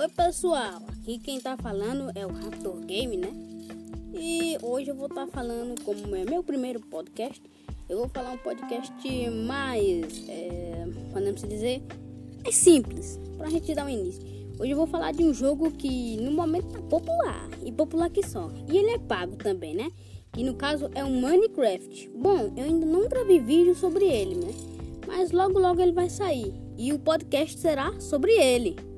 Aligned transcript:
Oi 0.00 0.08
pessoal, 0.08 0.80
aqui 0.88 1.18
quem 1.18 1.38
tá 1.38 1.58
falando 1.58 2.10
é 2.14 2.24
o 2.24 2.32
Raptor 2.32 2.80
Game, 2.86 3.18
né? 3.18 3.28
E 4.14 4.56
hoje 4.62 4.90
eu 4.90 4.94
vou 4.94 5.08
estar 5.08 5.26
tá 5.26 5.30
falando, 5.30 5.78
como 5.84 6.16
é 6.16 6.24
meu 6.24 6.42
primeiro 6.42 6.80
podcast, 6.80 7.42
eu 7.86 7.98
vou 7.98 8.08
falar 8.08 8.30
um 8.30 8.38
podcast 8.38 9.02
mais, 9.28 10.26
é, 10.26 10.86
podemos 11.12 11.42
dizer, 11.42 11.82
é 12.42 12.50
simples, 12.50 13.20
pra 13.36 13.50
gente 13.50 13.74
dar 13.74 13.84
um 13.84 13.90
início. 13.90 14.22
Hoje 14.58 14.70
eu 14.70 14.76
vou 14.78 14.86
falar 14.86 15.12
de 15.12 15.22
um 15.22 15.34
jogo 15.34 15.70
que 15.70 16.16
no 16.16 16.30
momento 16.30 16.68
tá 16.68 16.80
popular, 16.80 17.50
e 17.62 17.70
popular 17.70 18.08
que 18.08 18.26
só, 18.26 18.50
e 18.72 18.78
ele 18.78 18.92
é 18.92 18.98
pago 18.98 19.36
também, 19.36 19.74
né? 19.74 19.90
Que 20.32 20.42
no 20.42 20.54
caso 20.54 20.90
é 20.94 21.04
o 21.04 21.10
Minecraft. 21.10 22.08
Bom, 22.16 22.50
eu 22.56 22.64
ainda 22.64 22.86
não 22.86 23.06
gravei 23.06 23.38
vídeo 23.38 23.74
sobre 23.74 24.06
ele, 24.06 24.34
né? 24.34 24.54
Mas 25.06 25.30
logo 25.30 25.58
logo 25.58 25.78
ele 25.78 25.92
vai 25.92 26.08
sair, 26.08 26.54
e 26.78 26.90
o 26.90 26.98
podcast 26.98 27.58
será 27.58 28.00
sobre 28.00 28.32
ele. 28.32 28.88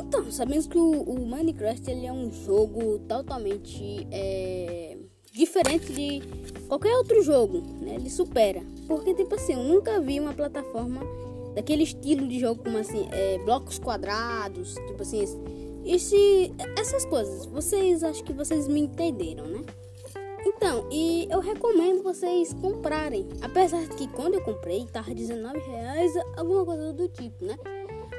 Então, 0.00 0.30
sabemos 0.30 0.66
que 0.66 0.78
o, 0.78 1.02
o, 1.02 1.26
Minecraft 1.26 1.90
ele 1.90 2.06
é 2.06 2.12
um 2.12 2.30
jogo 2.30 3.00
totalmente 3.00 4.06
é, 4.10 4.96
diferente 5.32 5.92
de 5.92 6.22
qualquer 6.68 6.96
outro 6.96 7.22
jogo, 7.22 7.60
né? 7.80 7.96
Ele 7.96 8.08
supera. 8.08 8.62
Porque, 8.86 9.14
tipo 9.14 9.34
assim, 9.34 9.54
eu 9.54 9.62
nunca 9.62 10.00
vi 10.00 10.20
uma 10.20 10.32
plataforma 10.32 11.00
daquele 11.54 11.82
estilo 11.82 12.26
de 12.28 12.38
jogo 12.38 12.62
como 12.62 12.78
assim, 12.78 13.08
é, 13.10 13.38
blocos 13.38 13.78
quadrados, 13.78 14.74
tipo 14.86 15.02
assim, 15.02 15.24
esse, 15.84 16.52
essas 16.78 17.04
coisas. 17.04 17.46
Vocês, 17.46 18.04
acho 18.04 18.22
que 18.22 18.32
vocês 18.32 18.68
me 18.68 18.80
entenderam, 18.80 19.46
né? 19.46 19.64
Então, 20.46 20.88
e 20.90 21.26
eu 21.30 21.40
recomendo 21.40 22.02
vocês 22.02 22.52
comprarem. 22.54 23.28
Apesar 23.42 23.86
de 23.86 23.96
que 23.96 24.08
quando 24.08 24.34
eu 24.34 24.42
comprei, 24.42 24.86
tava 24.86 25.14
19 25.14 25.58
reais, 25.58 26.12
alguma 26.36 26.64
coisa 26.64 26.92
do 26.92 27.08
tipo, 27.08 27.44
né? 27.44 27.56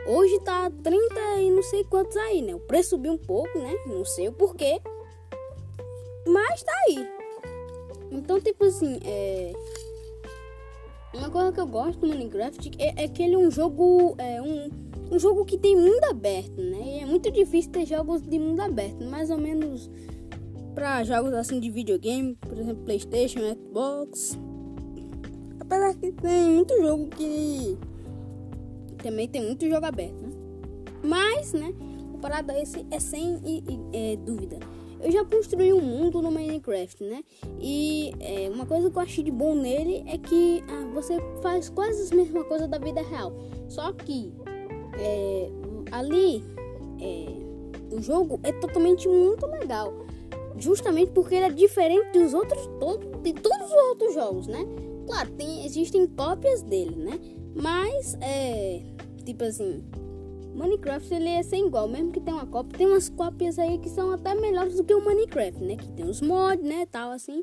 Hoje 0.07 0.39
tá 0.39 0.71
30 0.83 1.41
e 1.41 1.51
não 1.51 1.63
sei 1.63 1.83
quantos 1.83 2.17
aí, 2.17 2.41
né? 2.41 2.55
O 2.55 2.59
preço 2.59 2.91
subiu 2.91 3.13
um 3.13 3.17
pouco, 3.17 3.59
né? 3.59 3.73
Não 3.85 4.03
sei 4.05 4.27
o 4.27 4.33
porquê. 4.33 4.81
Mas 6.27 6.63
tá 6.63 6.73
aí. 6.87 7.07
Então, 8.11 8.39
tipo 8.39 8.65
assim, 8.65 8.99
é. 9.03 9.53
Uma 11.13 11.29
coisa 11.29 11.51
que 11.51 11.59
eu 11.59 11.67
gosto 11.67 11.99
do 11.99 12.07
Minecraft 12.07 12.71
é, 12.77 13.03
é 13.03 13.07
que 13.07 13.23
ele 13.23 13.35
é 13.35 13.37
um 13.37 13.51
jogo. 13.51 14.15
É 14.17 14.41
um, 14.41 14.69
um 15.11 15.19
jogo 15.19 15.45
que 15.45 15.57
tem 15.57 15.75
mundo 15.75 16.03
aberto, 16.05 16.61
né? 16.61 16.81
E 16.81 16.99
é 16.99 17.05
muito 17.05 17.31
difícil 17.31 17.71
ter 17.71 17.85
jogos 17.85 18.21
de 18.21 18.39
mundo 18.39 18.59
aberto. 18.61 19.03
Mais 19.05 19.29
ou 19.29 19.37
menos 19.37 19.89
para 20.73 21.03
jogos 21.03 21.33
assim 21.33 21.59
de 21.59 21.69
videogame, 21.69 22.35
por 22.35 22.57
exemplo, 22.57 22.83
Playstation, 22.85 23.39
Xbox. 23.39 24.39
Apesar 25.59 25.93
que 25.95 26.11
tem 26.11 26.49
muito 26.49 26.79
jogo 26.81 27.07
que 27.09 27.77
também 29.01 29.27
tem 29.27 29.41
muito 29.41 29.67
jogo 29.67 29.85
aberto, 29.85 30.21
né? 30.21 30.29
Mas, 31.03 31.53
né, 31.53 31.73
o 32.13 32.17
parada 32.17 32.57
esse 32.59 32.85
é 32.91 32.99
sem 32.99 33.39
é, 33.93 34.15
dúvida. 34.17 34.59
Eu 35.01 35.11
já 35.11 35.23
construí 35.23 35.71
um 35.71 35.81
mundo 35.81 36.21
no 36.21 36.29
Minecraft, 36.29 37.03
né? 37.05 37.23
E 37.61 38.11
é, 38.19 38.49
uma 38.49 38.65
coisa 38.65 38.89
que 38.89 38.97
eu 38.97 39.01
achei 39.01 39.23
de 39.23 39.31
bom 39.31 39.55
nele 39.55 40.03
é 40.05 40.17
que 40.17 40.61
ah, 40.67 40.91
você 40.93 41.17
faz 41.41 41.69
quase 41.69 42.11
a 42.11 42.15
mesma 42.15 42.43
coisa 42.43 42.67
da 42.67 42.77
vida 42.77 43.01
real. 43.01 43.31
Só 43.69 43.93
que 43.93 44.33
é, 44.99 45.49
ali 45.91 46.43
é, 46.99 47.95
o 47.95 48.01
jogo 48.01 48.39
é 48.43 48.51
totalmente 48.51 49.07
muito 49.07 49.45
legal. 49.45 49.93
Justamente 50.57 51.11
porque 51.11 51.35
ele 51.35 51.45
é 51.45 51.51
diferente 51.51 52.19
dos 52.19 52.33
outros, 52.33 52.69
todo, 52.79 53.21
de 53.21 53.31
todos 53.31 53.67
os 53.67 53.83
outros 53.89 54.13
jogos, 54.13 54.47
né? 54.47 54.65
Claro, 55.07 55.31
tem, 55.31 55.65
existem 55.65 56.05
cópias 56.07 56.61
dele, 56.61 56.95
né? 56.97 57.19
Mas, 57.55 58.17
é. 58.21 58.68
Tipo 59.29 59.43
assim. 59.43 59.83
Minecraft 60.55 61.13
ele 61.13 61.29
é 61.29 61.43
sem 61.43 61.67
igual, 61.67 61.87
mesmo 61.87 62.11
que 62.11 62.19
tenha 62.19 62.35
uma 62.35 62.47
cópia. 62.47 62.79
Tem 62.79 62.87
umas 62.87 63.09
cópias 63.09 63.59
aí 63.59 63.77
que 63.77 63.87
são 63.87 64.11
até 64.11 64.33
melhores 64.33 64.75
do 64.75 64.83
que 64.83 64.93
o 64.93 65.05
Minecraft, 65.05 65.63
né? 65.63 65.75
Que 65.75 65.87
tem 65.89 66.05
os 66.05 66.19
mods, 66.19 66.65
né? 66.65 66.87
Tal 66.87 67.11
assim. 67.11 67.41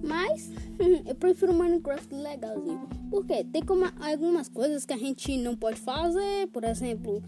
Mas 0.00 0.52
eu 1.04 1.14
prefiro 1.16 1.50
o 1.50 1.54
Minecraft 1.56 2.14
legalzinho. 2.14 2.88
Porque 3.10 3.42
tem 3.42 3.64
como 3.64 3.84
algumas 4.00 4.48
coisas 4.48 4.86
que 4.86 4.92
a 4.92 4.96
gente 4.96 5.36
não 5.38 5.56
pode 5.56 5.80
fazer. 5.80 6.46
Por 6.52 6.62
exemplo, 6.62 7.20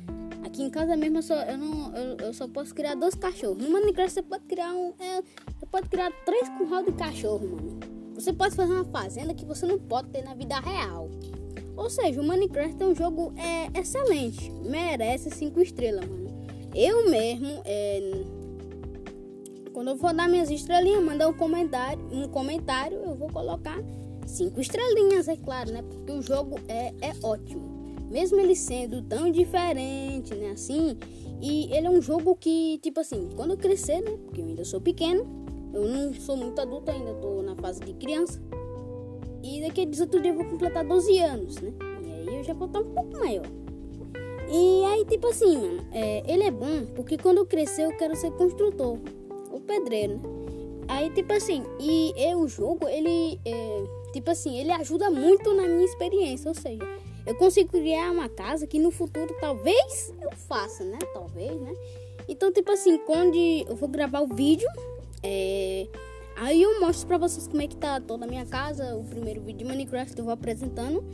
aqui 0.44 0.62
em 0.62 0.70
casa 0.70 0.96
mesmo 0.96 1.18
eu 1.18 1.22
só, 1.22 1.34
eu 1.34 1.58
não, 1.58 1.96
eu, 1.96 2.16
eu 2.26 2.32
só 2.32 2.46
posso 2.46 2.72
criar 2.72 2.94
dois 2.94 3.16
cachorros. 3.16 3.58
No 3.58 3.70
Minecraft 3.70 4.12
você 4.12 4.22
pode 4.22 4.44
criar 4.44 4.72
um. 4.72 4.94
É, 5.00 5.20
você 5.58 5.66
pode 5.66 5.88
criar 5.88 6.12
três 6.24 6.48
curral 6.50 6.84
de 6.84 6.92
cachorro, 6.92 7.48
mano. 7.48 7.80
Você 8.14 8.32
pode 8.32 8.54
fazer 8.54 8.72
uma 8.72 8.84
fazenda 8.84 9.34
que 9.34 9.44
você 9.44 9.66
não 9.66 9.80
pode 9.80 10.10
ter 10.10 10.22
na 10.22 10.32
vida 10.34 10.60
real. 10.60 11.10
Ou 11.76 11.90
seja, 11.90 12.20
o 12.20 12.24
Minecraft 12.24 12.82
é 12.82 12.86
um 12.86 12.94
jogo 12.94 13.32
é, 13.36 13.78
excelente. 13.78 14.50
Merece 14.62 15.30
5 15.30 15.60
estrelas, 15.60 16.06
mano. 16.06 16.24
Eu 16.74 17.08
mesmo, 17.08 17.62
é, 17.64 18.22
quando 19.72 19.88
eu 19.88 19.96
for 19.96 20.14
dar 20.14 20.28
minhas 20.28 20.50
estrelinhas, 20.50 21.02
mandar 21.02 21.28
um 21.28 21.34
comentário, 21.34 22.00
um 22.12 22.28
comentário, 22.28 22.98
eu 22.98 23.14
vou 23.14 23.28
colocar 23.28 23.78
5 24.26 24.60
estrelinhas, 24.60 25.28
é 25.28 25.36
claro, 25.36 25.72
né? 25.72 25.82
Porque 25.82 26.12
o 26.12 26.22
jogo 26.22 26.58
é, 26.68 26.92
é 27.00 27.12
ótimo. 27.22 27.74
Mesmo 28.10 28.38
ele 28.38 28.54
sendo 28.54 29.02
tão 29.02 29.30
diferente, 29.30 30.34
né? 30.34 30.50
Assim, 30.50 30.96
e 31.40 31.72
ele 31.72 31.86
é 31.86 31.90
um 31.90 32.00
jogo 32.00 32.36
que, 32.36 32.78
tipo 32.78 33.00
assim, 33.00 33.28
quando 33.34 33.52
eu 33.52 33.56
crescer, 33.56 34.00
né? 34.00 34.16
Porque 34.24 34.40
eu 34.40 34.46
ainda 34.46 34.64
sou 34.64 34.80
pequeno, 34.80 35.24
eu 35.72 35.88
não 35.88 36.14
sou 36.14 36.36
muito 36.36 36.60
adulto 36.60 36.90
ainda, 36.90 37.12
tô 37.14 37.42
na 37.42 37.56
fase 37.56 37.80
de 37.80 37.92
criança. 37.94 38.40
E 39.44 39.62
a 39.62 39.68
18 39.68 40.20
dias 40.20 40.34
eu 40.34 40.40
vou 40.40 40.50
completar 40.50 40.82
12 40.82 41.18
anos, 41.18 41.60
né? 41.60 41.70
E 42.02 42.30
aí 42.30 42.36
eu 42.38 42.42
já 42.42 42.54
vou 42.54 42.66
estar 42.66 42.80
um 42.80 42.94
pouco 42.94 43.18
maior. 43.18 43.44
E 44.48 44.84
aí, 44.86 45.04
tipo 45.04 45.26
assim, 45.28 45.56
mano, 45.58 45.86
é, 45.92 46.22
ele 46.26 46.44
é 46.44 46.50
bom 46.50 46.86
porque 46.96 47.18
quando 47.18 47.38
eu 47.38 47.46
crescer 47.46 47.84
eu 47.84 47.96
quero 47.98 48.16
ser 48.16 48.30
construtor, 48.32 48.98
ou 49.50 49.60
pedreiro, 49.60 50.14
né? 50.14 50.22
Aí, 50.88 51.10
tipo 51.10 51.32
assim, 51.34 51.62
e 51.78 52.14
eu, 52.16 52.40
o 52.40 52.48
jogo, 52.48 52.88
ele, 52.88 53.38
é, 53.44 53.84
tipo 54.12 54.30
assim, 54.30 54.58
ele 54.58 54.72
ajuda 54.72 55.10
muito 55.10 55.52
na 55.54 55.66
minha 55.66 55.84
experiência, 55.84 56.48
ou 56.48 56.54
seja, 56.54 56.82
eu 57.26 57.34
consigo 57.34 57.70
criar 57.70 58.10
uma 58.10 58.28
casa 58.28 58.66
que 58.66 58.78
no 58.78 58.90
futuro 58.90 59.34
talvez 59.40 60.12
eu 60.22 60.30
faça, 60.32 60.84
né? 60.84 60.98
Talvez, 61.12 61.58
né? 61.60 61.74
Então, 62.28 62.50
tipo 62.50 62.72
assim, 62.72 62.96
quando 62.98 63.36
eu 63.36 63.76
vou 63.76 63.88
gravar 63.88 64.20
o 64.20 64.26
vídeo, 64.26 64.68
é, 65.22 65.86
Aí 66.36 66.62
eu 66.62 66.80
mostro 66.80 67.06
pra 67.06 67.18
vocês 67.18 67.46
como 67.46 67.62
é 67.62 67.66
que 67.66 67.76
tá 67.76 68.00
toda 68.00 68.24
a 68.24 68.28
minha 68.28 68.44
casa, 68.44 68.96
o 68.96 69.04
primeiro 69.04 69.40
vídeo 69.40 69.58
de 69.58 69.64
Minecraft 69.64 70.18
eu 70.18 70.24
vou 70.24 70.34
apresentando. 70.34 71.04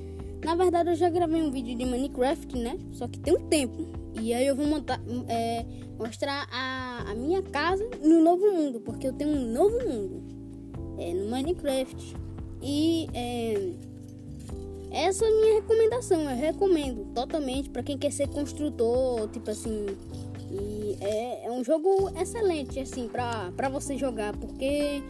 Na 0.42 0.54
verdade 0.54 0.90
eu 0.90 0.96
já 0.96 1.10
gravei 1.10 1.42
um 1.42 1.50
vídeo 1.50 1.76
de 1.76 1.84
Minecraft, 1.84 2.56
né? 2.56 2.78
Só 2.92 3.06
que 3.06 3.18
tem 3.18 3.36
um 3.36 3.48
tempo. 3.48 3.86
E 4.20 4.32
aí 4.32 4.46
eu 4.46 4.56
vou 4.56 4.66
montar, 4.66 5.00
é, 5.28 5.64
mostrar 5.98 6.48
a, 6.50 7.10
a 7.10 7.14
minha 7.14 7.42
casa 7.42 7.88
no 8.02 8.22
novo 8.22 8.50
mundo, 8.50 8.80
porque 8.80 9.06
eu 9.06 9.12
tenho 9.12 9.30
um 9.30 9.52
novo 9.52 9.78
mundo 9.86 10.22
é, 10.98 11.12
no 11.12 11.30
Minecraft. 11.30 12.16
E 12.62 13.06
é, 13.14 13.72
essa 14.90 15.24
é 15.24 15.28
a 15.28 15.30
minha 15.30 15.54
recomendação, 15.60 16.22
eu 16.22 16.36
recomendo 16.36 17.04
totalmente 17.14 17.70
para 17.70 17.82
quem 17.82 17.96
quer 17.96 18.10
ser 18.10 18.28
construtor, 18.28 19.28
tipo 19.28 19.50
assim, 19.50 19.86
é, 21.00 21.46
é 21.46 21.50
um 21.50 21.64
jogo 21.64 22.10
excelente, 22.20 22.78
assim, 22.78 23.08
pra 23.08 23.68
você 23.68 23.96
jogar, 23.96 24.36
porque 24.36 25.02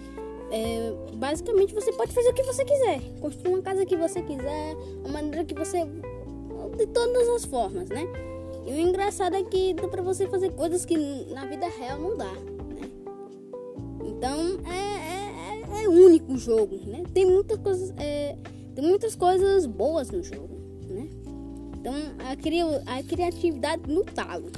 é, 0.50 0.92
basicamente 1.14 1.72
você 1.72 1.92
pode 1.92 2.12
fazer 2.12 2.30
o 2.30 2.34
que 2.34 2.42
você 2.42 2.64
quiser. 2.64 3.00
Construir 3.20 3.54
uma 3.54 3.62
casa 3.62 3.86
que 3.86 3.96
você 3.96 4.20
quiser, 4.20 4.76
a 5.04 5.08
maneira 5.08 5.44
que 5.44 5.54
você. 5.54 5.84
de 6.76 6.86
todas 6.88 7.28
as 7.28 7.44
formas, 7.44 7.88
né? 7.88 8.06
E 8.66 8.72
o 8.72 8.78
engraçado 8.78 9.36
é 9.36 9.42
que 9.42 9.74
dá 9.74 9.88
pra 9.88 10.02
você 10.02 10.26
fazer 10.26 10.52
coisas 10.52 10.84
que 10.84 10.96
na 11.32 11.46
vida 11.46 11.66
real 11.66 11.98
não 11.98 12.16
dá, 12.16 12.32
né? 12.32 12.90
Então 14.04 14.60
é, 14.66 15.80
é, 15.80 15.84
é 15.84 15.88
único 15.88 16.32
o 16.32 16.38
jogo, 16.38 16.76
né? 16.84 17.04
Tem 17.14 17.24
muitas 17.24 17.58
coisas. 17.58 17.94
É, 17.96 18.36
tem 18.74 18.84
muitas 18.84 19.14
coisas 19.14 19.66
boas 19.66 20.10
no 20.10 20.22
jogo, 20.22 20.56
né? 20.88 21.08
Então 21.78 21.94
a, 22.28 22.36
cri 22.36 22.60
a 22.60 23.02
criatividade 23.02 23.90
no 23.90 24.04
talo. 24.04 24.50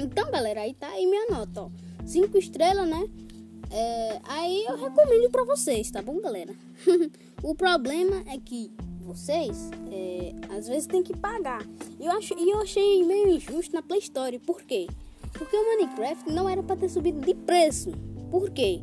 Então, 0.00 0.30
galera, 0.30 0.62
aí 0.62 0.72
tá 0.72 0.88
aí 0.88 1.06
minha 1.06 1.26
nota, 1.26 1.64
ó. 1.64 1.70
Cinco 2.06 2.38
estrelas, 2.38 2.88
né? 2.88 3.06
É, 3.70 4.18
aí 4.24 4.64
eu 4.64 4.76
recomendo 4.76 5.30
para 5.30 5.44
vocês, 5.44 5.90
tá 5.90 6.00
bom, 6.00 6.18
galera? 6.22 6.54
o 7.42 7.54
problema 7.54 8.24
é 8.26 8.38
que 8.38 8.72
vocês, 9.02 9.70
é, 9.92 10.34
às 10.56 10.66
vezes, 10.66 10.86
tem 10.86 11.02
que 11.02 11.14
pagar. 11.14 11.62
E 11.98 12.06
eu, 12.06 12.12
acho, 12.12 12.32
eu 12.32 12.60
achei 12.62 13.04
meio 13.04 13.28
injusto 13.28 13.74
na 13.74 13.82
Play 13.82 13.98
Store. 13.98 14.38
Por 14.38 14.62
quê? 14.62 14.86
Porque 15.34 15.54
o 15.54 15.76
Minecraft 15.76 16.32
não 16.32 16.48
era 16.48 16.62
para 16.62 16.76
ter 16.76 16.88
subido 16.88 17.20
de 17.20 17.34
preço. 17.34 17.92
Por 18.30 18.48
quê? 18.48 18.80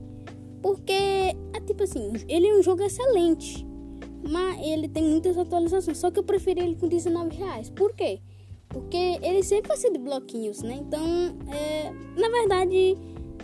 Porque, 0.61 0.93
é 0.93 1.59
tipo 1.65 1.83
assim, 1.83 2.11
ele 2.27 2.47
é 2.47 2.53
um 2.53 2.61
jogo 2.61 2.83
excelente. 2.83 3.65
Mas 4.21 4.61
ele 4.61 4.87
tem 4.87 5.03
muitas 5.03 5.35
atualizações. 5.35 5.97
Só 5.97 6.11
que 6.11 6.19
eu 6.19 6.23
preferi 6.23 6.61
ele 6.61 6.75
com 6.75 6.87
19 6.87 7.35
reais. 7.35 7.71
Por 7.71 7.93
quê? 7.95 8.19
Porque 8.69 9.19
ele 9.21 9.43
sempre 9.43 9.69
vai 9.69 9.77
ser 9.77 9.91
de 9.91 9.97
bloquinhos, 9.97 10.61
né? 10.61 10.77
Então, 10.79 11.05
é, 11.49 11.91
na 12.19 12.29
verdade, 12.29 12.97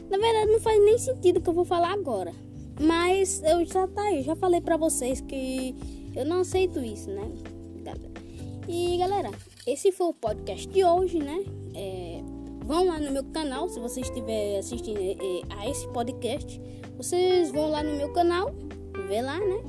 na 0.10 0.18
verdade 0.18 0.52
não 0.52 0.60
faz 0.60 0.84
nem 0.84 0.98
sentido 0.98 1.38
o 1.38 1.42
que 1.42 1.50
eu 1.50 1.54
vou 1.54 1.66
falar 1.66 1.94
agora. 1.94 2.34
Mas 2.80 3.42
eu 3.44 3.64
já 3.66 3.88
tá 3.88 4.02
aí, 4.02 4.24
já 4.24 4.36
falei 4.36 4.60
pra 4.60 4.78
vocês 4.78 5.22
que 5.22 5.76
eu 6.16 6.26
não 6.26 6.42
aceito 6.42 6.80
isso, 6.80 7.10
né? 7.10 7.32
E 8.68 8.98
galera, 8.98 9.30
esse 9.68 9.92
foi 9.92 10.08
o 10.08 10.14
podcast 10.14 10.68
de 10.68 10.86
hoje, 10.86 11.20
né? 11.20 11.44
É, 11.76 12.22
vão 12.66 12.86
lá 12.86 12.98
no 12.98 13.12
meu 13.12 13.24
canal, 13.26 13.68
se 13.68 13.80
você 13.80 14.00
estiver 14.02 14.58
assistindo 14.58 15.00
é, 15.00 15.12
é, 15.12 15.42
a 15.60 15.70
esse 15.70 15.86
podcast, 15.90 16.62
vocês 16.96 17.52
vão 17.52 17.70
lá 17.70 17.84
no 17.84 17.98
meu 17.98 18.14
canal, 18.14 18.54
ver 19.10 19.22
lá, 19.22 19.38
né? 19.38 19.62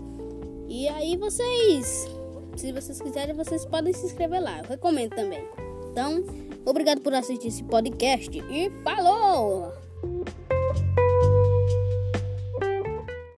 E 0.68 0.86
aí 0.88 1.16
vocês, 1.16 2.08
se 2.56 2.72
vocês 2.72 3.00
quiserem, 3.00 3.34
vocês 3.34 3.64
podem 3.64 3.92
se 3.92 4.06
inscrever 4.06 4.42
lá. 4.42 4.58
Eu 4.58 4.64
recomendo 4.64 5.14
também. 5.14 5.46
Então, 5.90 6.24
obrigado 6.64 7.00
por 7.00 7.14
assistir 7.14 7.48
esse 7.48 7.62
podcast 7.64 8.36
e 8.38 8.70
falou! 8.82 9.72